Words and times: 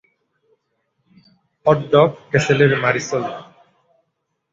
Hot dog 1.65 2.09
ক্যাসেলের 2.31 2.71
মারিসোল? 2.83 3.25